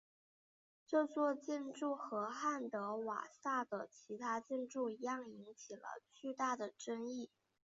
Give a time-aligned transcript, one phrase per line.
[0.87, 7.29] 这座建筑和汉德瓦萨的其他建筑一样引起了巨大的争议。